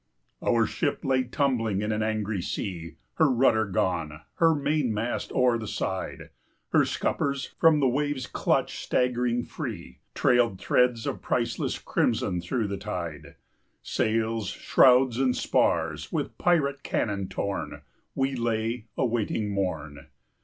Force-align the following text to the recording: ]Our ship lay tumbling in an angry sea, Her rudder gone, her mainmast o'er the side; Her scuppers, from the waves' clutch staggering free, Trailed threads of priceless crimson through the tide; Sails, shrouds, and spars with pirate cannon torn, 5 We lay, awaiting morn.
]Our 0.41 0.65
ship 0.65 1.05
lay 1.05 1.25
tumbling 1.25 1.83
in 1.83 1.91
an 1.91 2.01
angry 2.01 2.41
sea, 2.41 2.95
Her 3.17 3.29
rudder 3.29 3.65
gone, 3.67 4.21
her 4.37 4.55
mainmast 4.55 5.31
o'er 5.31 5.59
the 5.59 5.67
side; 5.67 6.31
Her 6.69 6.85
scuppers, 6.85 7.53
from 7.59 7.79
the 7.79 7.87
waves' 7.87 8.25
clutch 8.25 8.79
staggering 8.79 9.43
free, 9.43 9.99
Trailed 10.15 10.59
threads 10.59 11.05
of 11.05 11.21
priceless 11.21 11.77
crimson 11.77 12.41
through 12.41 12.65
the 12.67 12.77
tide; 12.77 13.35
Sails, 13.83 14.47
shrouds, 14.49 15.19
and 15.19 15.35
spars 15.35 16.11
with 16.11 16.35
pirate 16.39 16.81
cannon 16.81 17.27
torn, 17.27 17.69
5 17.69 17.81
We 18.15 18.35
lay, 18.35 18.87
awaiting 18.97 19.51
morn. 19.51 20.07